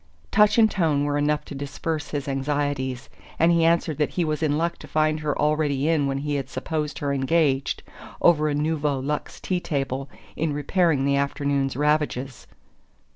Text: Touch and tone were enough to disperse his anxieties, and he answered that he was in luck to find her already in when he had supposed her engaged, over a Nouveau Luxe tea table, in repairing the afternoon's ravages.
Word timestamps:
Touch 0.31 0.57
and 0.57 0.71
tone 0.71 1.03
were 1.03 1.15
enough 1.15 1.45
to 1.45 1.53
disperse 1.53 2.09
his 2.09 2.27
anxieties, 2.27 3.07
and 3.37 3.51
he 3.51 3.63
answered 3.63 3.99
that 3.99 4.09
he 4.09 4.25
was 4.25 4.41
in 4.41 4.57
luck 4.57 4.79
to 4.79 4.87
find 4.87 5.19
her 5.19 5.39
already 5.39 5.87
in 5.87 6.07
when 6.07 6.17
he 6.17 6.33
had 6.37 6.49
supposed 6.49 6.97
her 6.97 7.13
engaged, 7.13 7.83
over 8.19 8.49
a 8.49 8.55
Nouveau 8.55 8.97
Luxe 8.97 9.39
tea 9.39 9.59
table, 9.59 10.09
in 10.35 10.53
repairing 10.53 11.05
the 11.05 11.17
afternoon's 11.17 11.75
ravages. 11.75 12.47